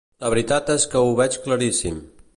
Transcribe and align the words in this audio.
La 0.23 0.29
veritat 0.33 0.71
és 0.77 0.87
que 0.95 1.03
ho 1.05 1.13
veig 1.21 1.39
claríssim. 1.47 2.05